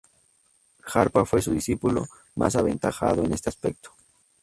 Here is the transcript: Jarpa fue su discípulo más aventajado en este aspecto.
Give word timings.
Jarpa 0.83 1.25
fue 1.25 1.43
su 1.43 1.51
discípulo 1.53 2.07
más 2.33 2.55
aventajado 2.55 3.23
en 3.23 3.33
este 3.35 3.49
aspecto. 3.51 3.91